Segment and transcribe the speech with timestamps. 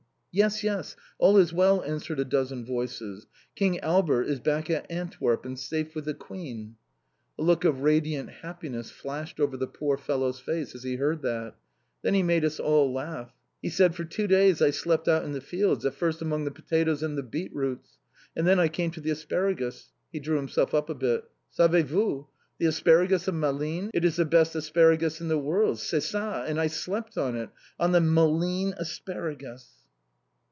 [0.33, 3.27] "Yes, yes, all is well," answered a dozen voices.
[3.53, 6.77] "King Albert is back at Antwerp, and safe with the Queen!"
[7.37, 11.55] A look of radiant happiness flashed over the poor fellow's face as he heard that.
[12.01, 13.33] Then he made us all laugh.
[13.61, 16.51] He said: "For two days I slept out in the fields, at first among the
[16.51, 17.97] potatoes and the beet roots.
[18.33, 21.25] And then I came to the asparagus." He drew himself up a bit.
[21.49, 22.29] "Savez vous?
[22.57, 23.89] The asparagus of Malines!
[23.93, 25.75] It is the best asparagus in the world?
[25.79, 26.45] _C'est ça!
[26.47, 27.49] AND I SLEPT ON IT,
[27.81, 29.71] ON THE MALINES ASPARAGUS!